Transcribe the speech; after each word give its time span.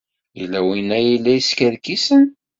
Yella 0.39 0.59
win 0.67 0.89
ay 0.97 1.09
la 1.17 1.33
yeskerkisen. 1.37 2.23